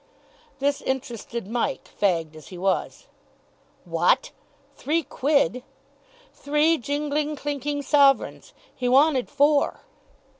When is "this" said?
0.57-0.81